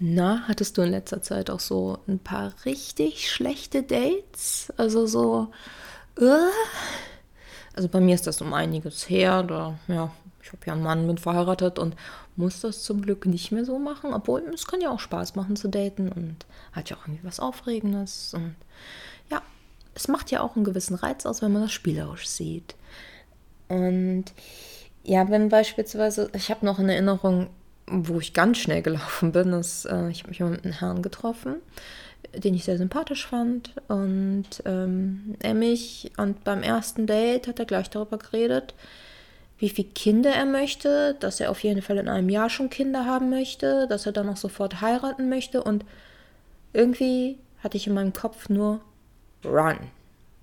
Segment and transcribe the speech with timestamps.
[0.00, 4.72] Na, hattest du in letzter Zeit auch so ein paar richtig schlechte Dates?
[4.76, 5.48] Also so,
[6.20, 6.50] uh?
[7.74, 9.42] also bei mir ist das um einiges her.
[9.42, 11.96] Da, ja, ich habe ja einen Mann mit verheiratet und
[12.36, 14.14] muss das zum Glück nicht mehr so machen.
[14.14, 17.40] Obwohl es kann ja auch Spaß machen zu daten und hat ja auch irgendwie was
[17.40, 18.34] Aufregendes.
[18.34, 18.54] Und
[19.30, 19.42] ja,
[19.96, 22.76] es macht ja auch einen gewissen Reiz aus, wenn man das spielerisch sieht.
[23.66, 24.26] Und
[25.02, 27.50] ja, wenn beispielsweise, ich habe noch in Erinnerung,
[27.90, 31.56] wo ich ganz schnell gelaufen bin, ist, äh, ich habe mich mit einem Herrn getroffen,
[32.34, 33.74] den ich sehr sympathisch fand.
[33.88, 38.74] Und ähm, er mich, und beim ersten Date hat er gleich darüber geredet,
[39.58, 43.06] wie viele Kinder er möchte, dass er auf jeden Fall in einem Jahr schon Kinder
[43.06, 45.62] haben möchte, dass er dann auch sofort heiraten möchte.
[45.62, 45.84] Und
[46.72, 48.80] irgendwie hatte ich in meinem Kopf nur
[49.44, 49.78] Run,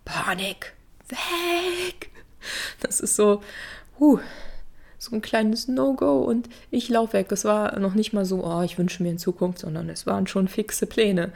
[0.04, 0.74] Panik,
[1.08, 2.10] weg.
[2.82, 3.42] Das ist so,
[4.00, 4.20] huh,
[5.06, 7.32] so ein kleines No-Go und ich laufe weg.
[7.32, 10.28] Es war noch nicht mal so, oh, ich wünsche mir in Zukunft, sondern es waren
[10.28, 11.32] schon fixe Pläne.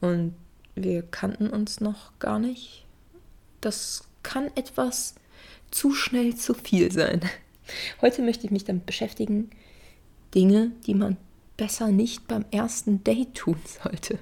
[0.00, 0.34] Und
[0.74, 2.84] wir kannten uns noch gar nicht.
[3.60, 5.14] Das kann etwas
[5.70, 7.20] zu schnell zu viel sein.
[8.02, 9.50] Heute möchte ich mich damit beschäftigen,
[10.34, 11.16] Dinge, die man
[11.56, 14.18] besser nicht beim ersten Date tun sollte.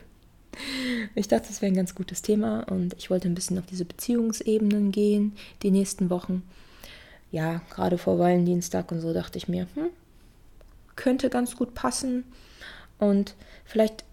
[1.14, 3.86] Ich dachte, das wäre ein ganz gutes Thema und ich wollte ein bisschen auf diese
[3.86, 5.32] Beziehungsebenen gehen,
[5.62, 6.42] die nächsten Wochen
[7.32, 9.88] ja, gerade vor Valentinstag und so dachte ich mir, hm,
[10.94, 12.24] könnte ganz gut passen.
[12.98, 14.04] Und vielleicht,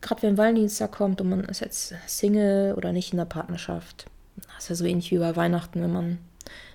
[0.00, 4.64] gerade wenn Valentinstag kommt und man ist jetzt Single oder nicht in der Partnerschaft, das
[4.64, 6.18] ist ja so ähnlich wie bei Weihnachten, wenn man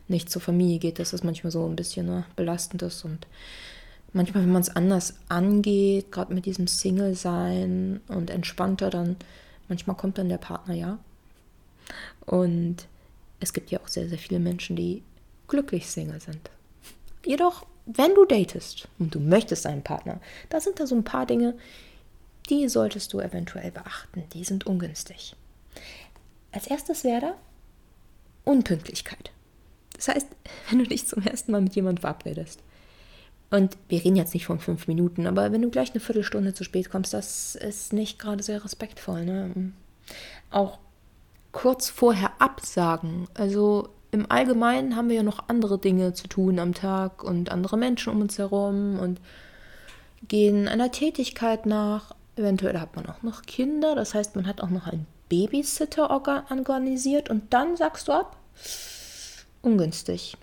[0.08, 3.04] nicht zur Familie geht, dass das manchmal so ein bisschen ne, belastend ist.
[3.04, 3.28] Und
[4.14, 9.18] manchmal, wenn man es anders angeht, gerade mit diesem Single-Sein und entspannter, dann
[9.68, 10.98] manchmal kommt dann der Partner, ja.
[12.26, 12.88] Und
[13.40, 15.04] es gibt ja auch sehr, sehr viele Menschen, die
[15.54, 16.50] glücklich Single sind.
[17.24, 21.28] Jedoch, wenn du datest und du möchtest einen Partner, da sind da so ein paar
[21.28, 21.54] Dinge,
[22.50, 24.24] die solltest du eventuell beachten.
[24.34, 25.36] Die sind ungünstig.
[26.52, 27.36] Als erstes wäre da
[28.46, 29.30] Unpünktlichkeit.
[29.96, 30.28] Das heißt,
[30.70, 32.60] wenn du dich zum ersten Mal mit jemandem verabredest,
[33.52, 36.64] und wir reden jetzt nicht von fünf Minuten, aber wenn du gleich eine Viertelstunde zu
[36.64, 39.24] spät kommst, das ist nicht gerade sehr respektvoll.
[39.26, 39.72] Ne?
[40.50, 40.80] Auch
[41.52, 43.28] kurz vorher absagen.
[43.36, 47.78] Also im Allgemeinen haben wir ja noch andere Dinge zu tun am Tag und andere
[47.78, 49.20] Menschen um uns herum und
[50.28, 52.16] gehen einer Tätigkeit nach.
[52.36, 57.30] Eventuell hat man auch noch Kinder, das heißt, man hat auch noch einen Babysitter organisiert
[57.30, 58.38] und dann sagst du ab.
[59.62, 60.38] Ungünstig.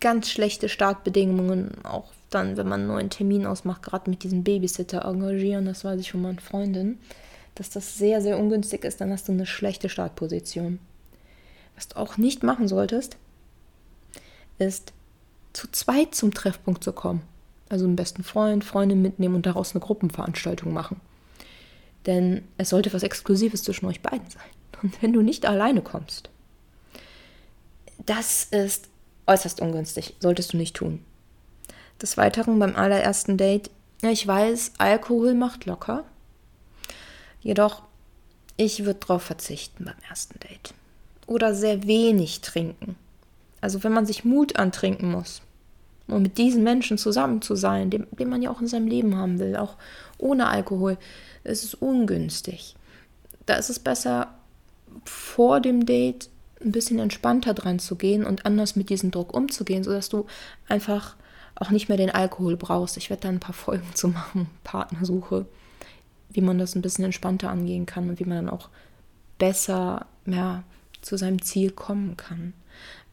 [0.00, 5.04] Ganz schlechte Startbedingungen, auch dann, wenn man einen neuen Termin ausmacht, gerade mit diesem Babysitter
[5.04, 6.98] engagieren, das weiß ich von meinen Freundinnen,
[7.54, 10.78] dass das sehr, sehr ungünstig ist, dann hast du eine schlechte Startposition.
[11.74, 13.16] Was du auch nicht machen solltest,
[14.58, 14.92] ist
[15.52, 17.22] zu zweit zum Treffpunkt zu kommen.
[17.68, 21.00] Also einen besten Freund, Freundin mitnehmen und daraus eine Gruppenveranstaltung machen.
[22.06, 24.42] Denn es sollte was Exklusives zwischen euch beiden sein.
[24.82, 26.28] Und wenn du nicht alleine kommst,
[28.04, 28.88] das ist
[29.26, 31.04] äußerst ungünstig, solltest du nicht tun.
[32.00, 33.70] Des Weiteren beim allerersten Date,
[34.02, 36.04] ich weiß, Alkohol macht locker.
[37.40, 37.82] Jedoch,
[38.56, 40.74] ich würde darauf verzichten beim ersten Date
[41.32, 42.96] oder sehr wenig trinken.
[43.60, 45.42] Also wenn man sich Mut antrinken muss,
[46.08, 49.16] um mit diesen Menschen zusammen zu sein, den, den man ja auch in seinem Leben
[49.16, 49.76] haben will, auch
[50.18, 50.98] ohne Alkohol,
[51.44, 52.76] ist es ungünstig.
[53.46, 54.28] Da ist es besser,
[55.04, 56.28] vor dem Date
[56.62, 60.26] ein bisschen entspannter dran zu gehen und anders mit diesem Druck umzugehen, sodass du
[60.68, 61.16] einfach
[61.54, 62.96] auch nicht mehr den Alkohol brauchst.
[62.96, 65.46] Ich werde da ein paar Folgen zu machen, Partnersuche,
[66.30, 68.68] wie man das ein bisschen entspannter angehen kann und wie man dann auch
[69.38, 70.62] besser, ja,
[71.02, 72.54] zu seinem Ziel kommen kann.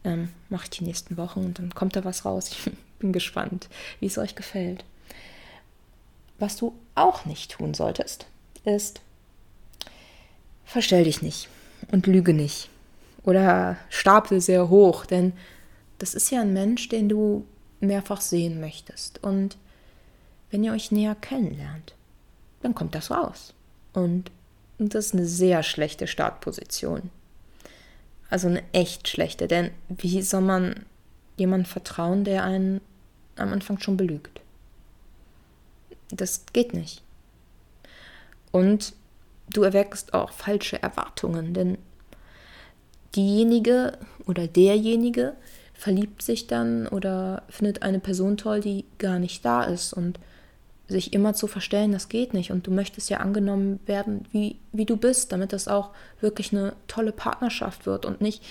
[0.04, 2.50] Ähm, Mache ich die nächsten Wochen und dann kommt da was raus.
[3.00, 3.70] Ich bin gespannt,
[4.00, 4.84] wie es euch gefällt.
[6.38, 8.26] Was du auch nicht tun solltest,
[8.64, 9.00] ist,
[10.66, 11.48] verstell dich nicht
[11.92, 12.68] und lüge nicht.
[13.24, 15.32] Oder stapel sehr hoch, denn
[15.96, 17.46] das ist ja ein Mensch, den du
[17.80, 19.22] mehrfach sehen möchtest.
[19.24, 19.56] Und
[20.50, 21.94] wenn ihr euch näher kennenlernt,
[22.62, 23.54] dann kommt das raus.
[23.92, 24.30] Und
[24.78, 27.10] das ist eine sehr schlechte Startposition.
[28.30, 29.48] Also eine echt schlechte.
[29.48, 30.86] Denn wie soll man
[31.36, 32.80] jemandem vertrauen, der einen
[33.36, 34.40] am Anfang schon belügt?
[36.10, 37.02] Das geht nicht.
[38.52, 38.94] Und
[39.50, 41.78] du erweckst auch falsche Erwartungen, denn
[43.14, 45.34] diejenige oder derjenige
[45.74, 49.92] verliebt sich dann oder findet eine Person toll, die gar nicht da ist.
[49.92, 50.20] Und
[50.90, 52.50] sich immer zu verstellen, das geht nicht.
[52.50, 55.90] Und du möchtest ja angenommen werden, wie, wie du bist, damit das auch
[56.20, 58.42] wirklich eine tolle Partnerschaft wird und nicht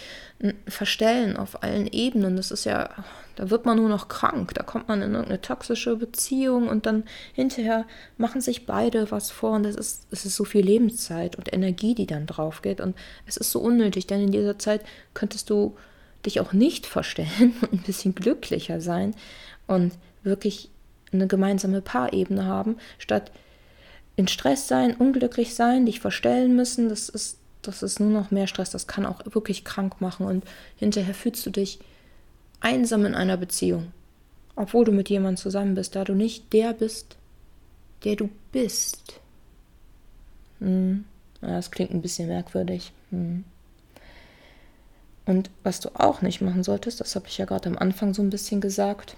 [0.67, 2.37] Verstellen auf allen Ebenen.
[2.37, 2.89] Das ist ja,
[3.35, 4.53] da wird man nur noch krank.
[4.53, 7.03] Da kommt man in irgendeine toxische Beziehung und dann
[7.33, 7.85] hinterher
[8.17, 11.93] machen sich beide was vor und es ist, es ist so viel Lebenszeit und Energie,
[11.93, 12.81] die dann drauf geht.
[12.81, 12.95] Und
[13.25, 14.81] es ist so unnötig, denn in dieser Zeit
[15.13, 15.75] könntest du
[16.25, 19.13] dich auch nicht verstellen und ein bisschen glücklicher sein
[19.67, 19.93] und
[20.23, 20.69] wirklich
[21.11, 23.31] eine gemeinsame Paarebene haben, statt
[24.15, 26.89] in Stress sein, unglücklich sein, dich verstellen müssen.
[26.89, 28.69] Das ist, das ist nur noch mehr Stress.
[28.69, 30.43] Das kann auch wirklich krank machen und
[30.77, 31.79] hinterher fühlst du dich
[32.59, 33.91] einsam in einer Beziehung,
[34.55, 37.15] obwohl du mit jemandem zusammen bist, da du nicht der bist,
[38.03, 39.19] der du bist.
[40.59, 41.05] Hm.
[41.41, 42.91] Das klingt ein bisschen merkwürdig.
[43.11, 43.45] Hm.
[45.25, 48.21] Und was du auch nicht machen solltest, das habe ich ja gerade am Anfang so
[48.21, 49.15] ein bisschen gesagt,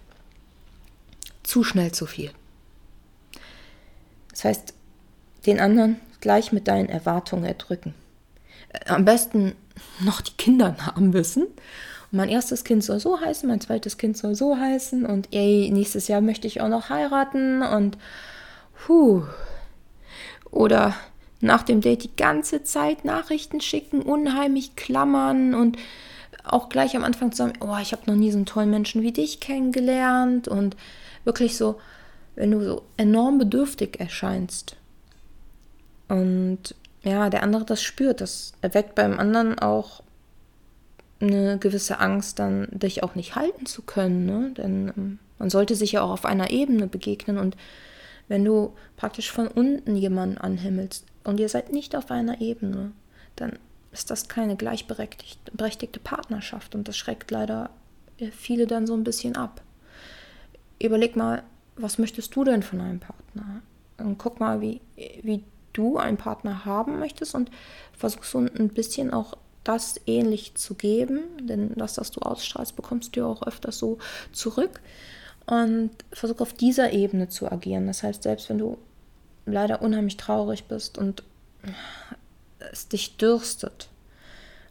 [1.44, 2.32] zu schnell zu viel.
[4.32, 4.74] Das heißt,
[5.46, 7.94] den anderen gleich mit deinen Erwartungen erdrücken.
[8.70, 9.56] Äh, am besten
[10.00, 11.44] noch die Kinder haben wissen.
[11.44, 15.70] Und mein erstes Kind soll so heißen, mein zweites Kind soll so heißen und ey,
[15.72, 17.98] nächstes Jahr möchte ich auch noch heiraten und
[18.86, 19.24] puh.
[20.52, 20.96] Oder
[21.40, 25.78] nach dem Date die ganze Zeit Nachrichten schicken, unheimlich klammern und
[26.44, 29.02] auch gleich am Anfang zu sagen, oh, ich habe noch nie so einen tollen Menschen
[29.02, 30.76] wie dich kennengelernt und
[31.24, 31.80] wirklich so,
[32.36, 34.76] wenn du so enorm bedürftig erscheinst
[36.08, 40.04] und ja, der andere das spürt, das erweckt beim anderen auch
[41.20, 44.52] eine gewisse Angst, dann dich auch nicht halten zu können, ne?
[44.58, 47.58] denn ähm, man sollte sich ja auch auf einer Ebene begegnen und
[48.28, 52.92] wenn du praktisch von unten jemanden anhimmelst und ihr seid nicht auf einer Ebene,
[53.36, 53.60] dann
[53.92, 57.70] ist das keine gleichberechtigte Partnerschaft und das schreckt leider
[58.32, 59.62] viele dann so ein bisschen ab
[60.86, 61.44] überleg mal,
[61.76, 63.62] was möchtest du denn von einem Partner?
[63.98, 64.82] Und guck mal, wie,
[65.22, 65.44] wie
[65.74, 67.50] du einen Partner haben möchtest und
[67.94, 73.16] versuch so ein bisschen auch das ähnlich zu geben, denn das, was du ausstrahlst, bekommst
[73.16, 74.00] du auch öfters so
[74.32, 74.82] zurück.
[75.46, 77.88] Und versuch auf dieser Ebene zu agieren.
[77.88, 78.78] Das heißt, selbst wenn du
[79.46, 81.24] leider unheimlich traurig bist und
[82.72, 83.90] es dich dürstet,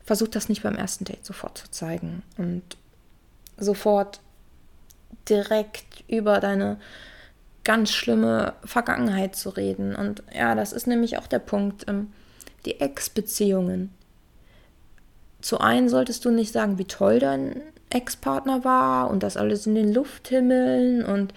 [0.04, 2.62] versuch das nicht beim ersten Date sofort zu zeigen und
[3.58, 4.20] sofort
[5.28, 6.78] direkt über deine
[7.64, 9.94] ganz schlimme Vergangenheit zu reden.
[9.94, 11.86] Und ja, das ist nämlich auch der Punkt.
[11.88, 12.12] Ähm,
[12.64, 13.90] die Ex-Beziehungen.
[15.40, 19.74] Zu einen solltest du nicht sagen, wie toll dein Ex-Partner war und das alles in
[19.74, 21.32] den Lufthimmeln und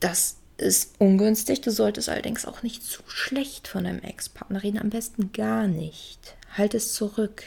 [0.00, 1.62] das ist ungünstig.
[1.62, 6.36] Du solltest allerdings auch nicht zu schlecht von deinem Ex-Partner reden, am besten gar nicht.
[6.56, 7.44] Halt es zurück.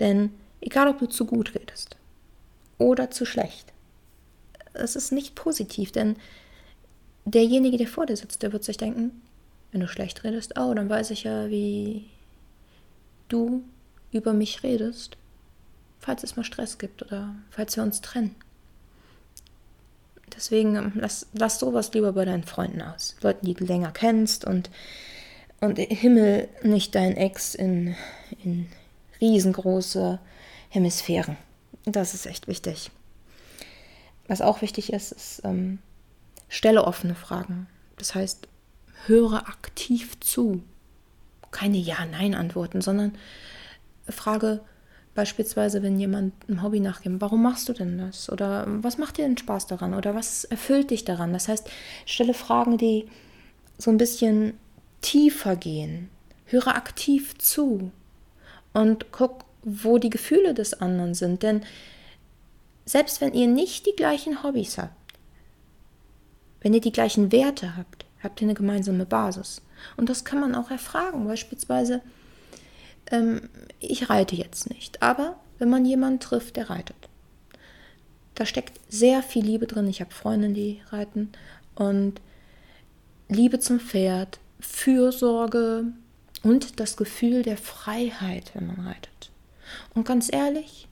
[0.00, 0.30] Denn
[0.60, 1.96] egal, ob du zu gut redest
[2.78, 3.73] oder zu schlecht,
[4.74, 6.16] es ist nicht positiv, denn
[7.24, 9.22] derjenige, der vor dir sitzt, der wird sich denken,
[9.72, 12.06] wenn du schlecht redest, oh, dann weiß ich ja, wie
[13.28, 13.64] du
[14.12, 15.16] über mich redest,
[15.98, 18.36] falls es mal Stress gibt oder falls wir uns trennen.
[20.36, 23.16] Deswegen ähm, lass, lass sowas lieber bei deinen Freunden aus.
[23.22, 24.70] Leuten, die du länger kennst und,
[25.60, 27.94] und Himmel nicht dein Ex in,
[28.42, 28.68] in
[29.20, 30.18] riesengroße
[30.68, 31.36] Hemisphären.
[31.84, 32.90] Das ist echt wichtig.
[34.26, 35.78] Was auch wichtig ist, ist, ähm,
[36.48, 37.66] stelle offene Fragen.
[37.96, 38.48] Das heißt,
[39.06, 40.62] höre aktiv zu.
[41.50, 43.14] Keine Ja-Nein-Antworten, sondern
[44.08, 44.60] frage
[45.14, 48.30] beispielsweise, wenn jemand ein Hobby nachgeht, warum machst du denn das?
[48.30, 49.94] Oder was macht dir denn Spaß daran?
[49.94, 51.32] Oder was erfüllt dich daran?
[51.32, 51.70] Das heißt,
[52.04, 53.06] stelle Fragen, die
[53.78, 54.54] so ein bisschen
[55.00, 56.08] tiefer gehen.
[56.46, 57.92] Höre aktiv zu
[58.72, 61.42] und guck, wo die Gefühle des anderen sind.
[61.42, 61.62] Denn
[62.84, 64.92] selbst wenn ihr nicht die gleichen Hobbys habt,
[66.60, 69.60] wenn ihr die gleichen Werte habt, habt ihr eine gemeinsame Basis.
[69.96, 71.26] Und das kann man auch erfragen.
[71.26, 72.00] Beispielsweise,
[73.10, 73.50] ähm,
[73.80, 76.96] ich reite jetzt nicht, aber wenn man jemanden trifft, der reitet,
[78.34, 79.86] da steckt sehr viel Liebe drin.
[79.88, 81.30] Ich habe Freundinnen, die reiten
[81.74, 82.20] und
[83.28, 85.84] Liebe zum Pferd, Fürsorge
[86.42, 89.30] und das Gefühl der Freiheit, wenn man reitet.
[89.94, 90.88] Und ganz ehrlich,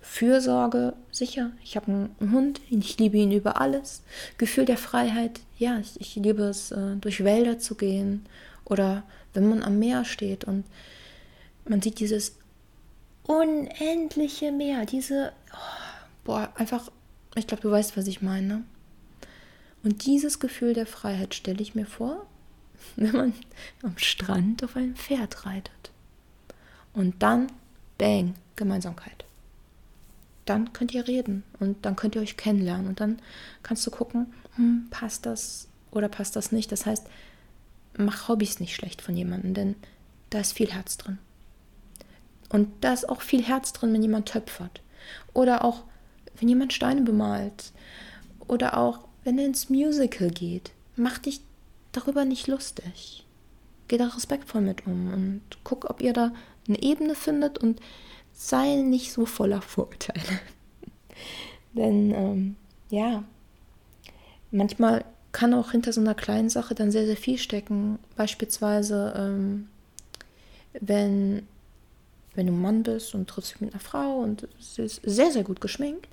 [0.00, 1.50] Fürsorge, sicher.
[1.62, 1.86] Ich habe
[2.20, 4.02] einen Hund, ich liebe ihn über alles.
[4.36, 8.26] Gefühl der Freiheit, ja, ich, ich liebe es, äh, durch Wälder zu gehen
[8.64, 9.02] oder
[9.34, 10.64] wenn man am Meer steht und
[11.64, 12.36] man sieht dieses
[13.24, 16.90] unendliche Meer, diese, oh, boah, einfach,
[17.34, 18.64] ich glaube, du weißt, was ich meine.
[19.82, 22.26] Und dieses Gefühl der Freiheit stelle ich mir vor,
[22.96, 23.34] wenn man
[23.82, 25.90] am Strand auf einem Pferd reitet.
[26.94, 27.48] Und dann,
[27.98, 29.27] bang, Gemeinsamkeit
[30.48, 33.20] dann könnt ihr reden und dann könnt ihr euch kennenlernen und dann
[33.62, 36.72] kannst du gucken, hm, passt das oder passt das nicht.
[36.72, 37.06] Das heißt,
[37.96, 39.76] mach Hobbys nicht schlecht von jemandem, denn
[40.30, 41.18] da ist viel Herz drin.
[42.48, 44.80] Und da ist auch viel Herz drin, wenn jemand töpfert.
[45.34, 45.84] Oder auch,
[46.38, 47.72] wenn jemand Steine bemalt.
[48.46, 50.70] Oder auch, wenn er ins Musical geht.
[50.96, 51.40] Mach dich
[51.92, 53.26] darüber nicht lustig.
[53.88, 56.32] Geh da respektvoll mit um und guck, ob ihr da
[56.66, 57.80] eine Ebene findet und
[58.38, 60.22] sei nicht so voller Vorurteile.
[61.72, 62.56] Denn ähm,
[62.88, 63.24] ja,
[64.52, 67.98] manchmal kann auch hinter so einer kleinen Sache dann sehr, sehr viel stecken.
[68.16, 69.68] Beispielsweise, ähm,
[70.80, 71.46] wenn,
[72.34, 75.42] wenn du Mann bist und triffst dich mit einer Frau und sie ist sehr, sehr
[75.42, 76.08] gut geschminkt,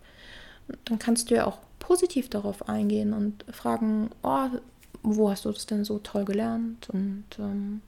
[0.86, 4.48] dann kannst du ja auch positiv darauf eingehen und fragen, oh,
[5.04, 6.90] wo hast du das denn so toll gelernt?
[6.90, 7.82] Und ähm,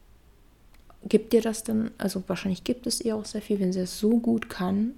[1.04, 4.00] gibt dir das denn, also wahrscheinlich gibt es ihr auch sehr viel, wenn sie es
[4.00, 4.94] so gut kann.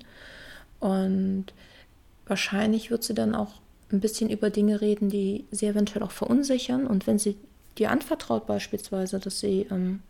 [0.79, 1.47] Und
[2.25, 3.53] wahrscheinlich wird sie dann auch
[3.91, 6.87] ein bisschen über Dinge reden, die sie eventuell auch verunsichern.
[6.87, 7.35] Und wenn sie
[7.77, 10.01] dir anvertraut beispielsweise, dass sie ähm,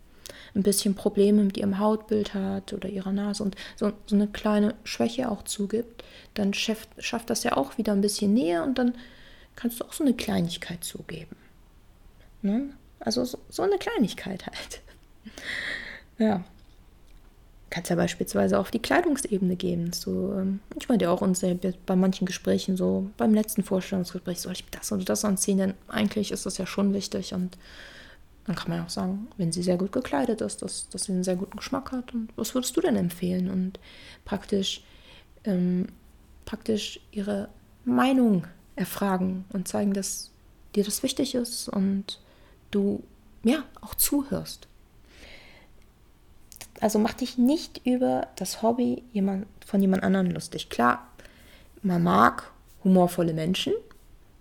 [0.54, 4.74] ein bisschen Probleme mit ihrem Hautbild hat oder ihrer Nase und so, so eine kleine
[4.84, 6.04] Schwäche auch zugibt,
[6.34, 8.94] dann schafft, schafft das ja auch wieder ein bisschen Nähe und dann
[9.56, 11.36] kannst du auch so eine Kleinigkeit zugeben.
[12.42, 12.70] Ne?
[12.98, 14.80] Also so, so eine Kleinigkeit halt.
[16.18, 16.44] Ja.
[17.70, 19.92] Kannst ja beispielsweise auf die Kleidungsebene gehen.
[19.92, 21.44] So, ähm, ich meine ja auch uns
[21.86, 25.58] bei manchen Gesprächen, so beim letzten Vorstellungsgespräch, soll ich das oder das anziehen?
[25.58, 27.56] Denn eigentlich ist das ja schon wichtig und
[28.46, 31.22] dann kann man auch sagen, wenn sie sehr gut gekleidet ist, dass, dass sie einen
[31.22, 32.12] sehr guten Geschmack hat.
[32.12, 33.48] Und was würdest du denn empfehlen?
[33.48, 33.78] Und
[34.24, 34.82] praktisch,
[35.44, 35.86] ähm,
[36.46, 37.48] praktisch ihre
[37.84, 40.30] Meinung erfragen und zeigen, dass
[40.74, 42.18] dir das wichtig ist und
[42.70, 43.04] du
[43.44, 44.66] ja auch zuhörst.
[46.80, 50.70] Also mach dich nicht über das Hobby jemand, von jemand anderem lustig.
[50.70, 51.06] Klar,
[51.82, 52.50] man mag
[52.84, 53.72] humorvolle Menschen.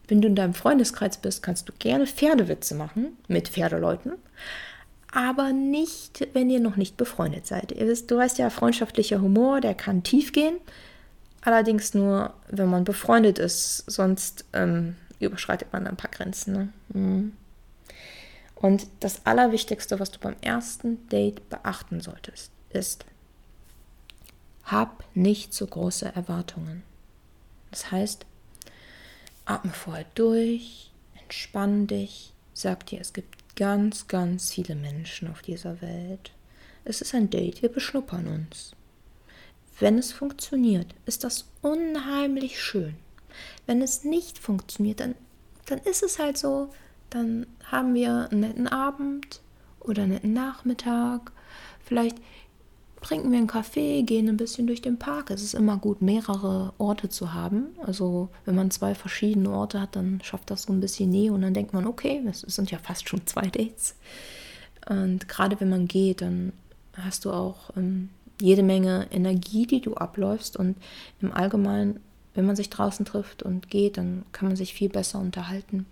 [0.08, 4.14] Wenn du in deinem Freundeskreis bist, kannst du gerne Pferdewitze machen mit Pferdeleuten.
[5.12, 7.72] Aber nicht, wenn ihr noch nicht befreundet seid.
[7.72, 10.58] du weißt ja, freundschaftlicher Humor, der kann tief gehen.
[11.42, 13.84] Allerdings nur, wenn man befreundet ist.
[13.88, 16.54] Sonst ähm, überschreitet man ein paar Grenzen.
[16.54, 16.70] Ne?
[16.94, 17.34] Mhm.
[18.60, 23.06] Und das Allerwichtigste, was du beim ersten Date beachten solltest, ist,
[24.66, 26.84] hab nicht so große Erwartungen.
[27.72, 28.26] Das heißt,
[29.46, 35.82] atme vorher durch, entspann dich, sag dir, es gibt ganz, ganz viele Menschen auf dieser
[35.82, 36.32] Welt.
[36.84, 38.76] Es ist ein Date, wir beschnuppern uns.
[39.80, 42.96] Wenn es funktioniert, ist das unheimlich schön.
[43.66, 45.16] Wenn es nicht funktioniert, dann,
[45.66, 46.70] dann ist es halt so,
[47.10, 49.42] dann haben wir einen netten Abend
[49.80, 51.32] oder einen netten Nachmittag.
[51.84, 52.18] Vielleicht
[53.02, 55.32] trinken wir einen Kaffee, gehen ein bisschen durch den Park.
[55.32, 57.68] Es ist immer gut, mehrere Orte zu haben.
[57.86, 61.42] Also wenn man zwei verschiedene Orte hat, dann schafft das so ein bisschen Nähe und
[61.42, 63.96] dann denkt man, okay, es sind ja fast schon zwei Dates.
[64.88, 66.54] Und gerade wenn man geht, dann
[66.94, 68.10] hast du auch ähm,
[68.42, 70.58] jede Menge Energie, die du abläufst.
[70.58, 70.76] Und
[71.22, 72.00] im Allgemeinen,
[72.34, 75.86] wenn man sich draußen trifft und geht, dann kann man sich viel besser unterhalten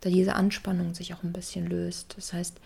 [0.00, 2.14] da diese Anspannung sich auch ein bisschen löst.
[2.16, 2.56] Das heißt,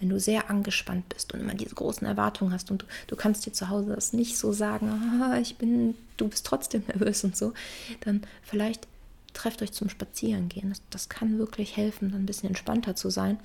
[0.00, 3.44] wenn du sehr angespannt bist und immer diese großen Erwartungen hast und du, du kannst
[3.44, 7.36] dir zu Hause das nicht so sagen, ah, ich bin, du bist trotzdem nervös und
[7.36, 7.52] so,
[8.00, 8.88] dann vielleicht
[9.34, 10.70] trefft euch zum Spazierengehen.
[10.70, 13.38] Das, das kann wirklich helfen, dann ein bisschen entspannter zu sein.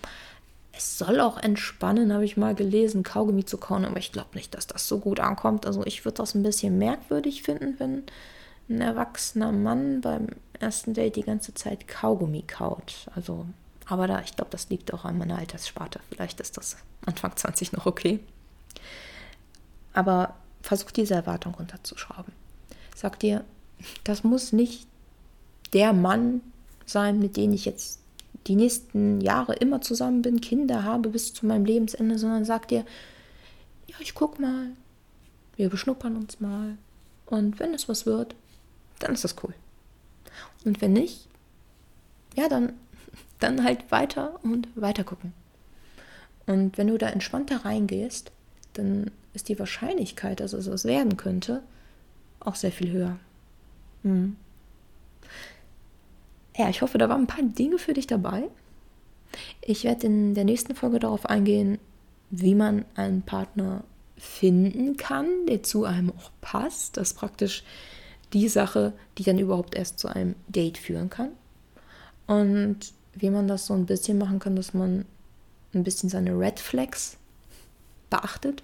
[0.72, 4.56] Es soll auch entspannen, habe ich mal gelesen, Kaugummi zu kauen, aber ich glaube nicht,
[4.56, 5.66] dass das so gut ankommt.
[5.66, 8.04] Also ich würde das ein bisschen merkwürdig finden, wenn
[8.70, 10.28] ein erwachsener Mann beim
[10.60, 13.08] ersten Date die ganze Zeit Kaugummi kaut.
[13.16, 13.46] Also,
[13.86, 16.00] aber da, ich glaube, das liegt auch an meiner Alterssparte.
[16.10, 18.20] Vielleicht ist das Anfang 20 noch okay.
[19.94, 22.34] Aber versuch diese Erwartung runterzuschrauben.
[22.96, 23.44] Sag dir,
[24.04, 24.88] das muss nicht
[25.74, 26.42] der Mann
[26.86, 28.00] sein, mit dem ich jetzt
[28.48, 32.86] die nächsten Jahre immer zusammen bin, Kinder habe bis zu meinem Lebensende, sondern sag dir,
[33.88, 34.68] ja, ich guck mal,
[35.56, 36.78] wir beschnuppern uns mal.
[37.26, 38.36] Und wenn es was wird,
[39.00, 39.54] dann ist das cool.
[40.64, 41.28] Und wenn nicht,
[42.36, 42.74] ja, dann,
[43.40, 45.34] dann halt weiter und weiter gucken.
[46.46, 48.32] Und wenn du da entspannter reingehst,
[48.74, 51.64] dann ist die Wahrscheinlichkeit, dass es was werden könnte,
[52.40, 53.18] auch sehr viel höher.
[54.04, 54.36] Hm.
[56.58, 58.44] Ja, ich hoffe, da waren ein paar Dinge für dich dabei.
[59.62, 61.80] Ich werde in der nächsten Folge darauf eingehen,
[62.30, 63.84] wie man einen Partner
[64.18, 67.64] finden kann, der zu einem auch passt, dass praktisch
[68.36, 71.30] die Sache, die dann überhaupt erst zu einem Date führen kann.
[72.28, 75.06] Und wie man das so ein bisschen machen kann, dass man
[75.74, 77.18] ein bisschen seine Red Flags
[78.10, 78.62] beachtet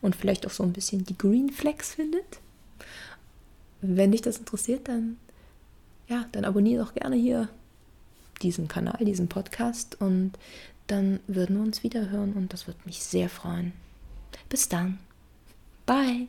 [0.00, 2.40] und vielleicht auch so ein bisschen die Green Flags findet.
[3.80, 5.16] Wenn dich das interessiert, dann
[6.08, 7.48] ja, dann abonniere doch gerne hier
[8.42, 10.32] diesen Kanal, diesen Podcast und
[10.86, 13.72] dann würden wir uns wieder hören und das würde mich sehr freuen.
[14.48, 14.98] Bis dann.
[15.84, 16.28] Bye.